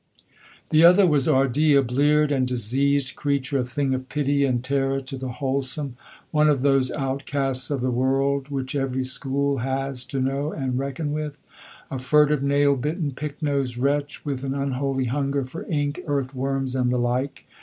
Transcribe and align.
The 0.71 0.83
other 0.83 1.05
was 1.05 1.27
R 1.27 1.47
d, 1.47 1.75
a 1.75 1.83
bleared 1.83 2.31
and 2.31 2.47
diseased 2.47 3.15
creature, 3.15 3.59
a 3.59 3.63
thing 3.63 3.93
of 3.93 4.09
pity 4.09 4.43
and 4.43 4.63
terror 4.63 4.99
to 4.99 5.15
the 5.15 5.33
wholesome, 5.33 5.95
one 6.31 6.49
of 6.49 6.63
those 6.63 6.89
outcasts 6.89 7.69
of 7.69 7.81
the 7.81 7.91
world 7.91 8.47
which 8.49 8.75
every 8.75 9.03
school 9.03 9.59
has 9.59 10.03
to 10.05 10.19
know 10.19 10.53
and 10.53 10.79
reckon 10.79 11.13
with. 11.13 11.37
A 11.91 11.99
furtive, 11.99 12.41
nail 12.41 12.75
bitten, 12.75 13.11
pick 13.11 13.43
nose 13.43 13.77
wretch 13.77 14.25
with 14.25 14.43
an 14.43 14.55
unholy 14.55 15.05
hunger 15.05 15.45
for 15.45 15.67
ink, 15.69 16.01
earth 16.07 16.33
worms 16.33 16.73
and 16.73 16.91
the 16.91 16.97
like. 16.97 17.45